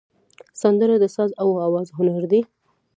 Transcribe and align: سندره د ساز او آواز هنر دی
سندره 0.61 0.95
د 0.99 1.05
ساز 1.15 1.29
او 1.41 1.49
آواز 1.67 1.87
هنر 1.97 2.23
دی 2.31 2.41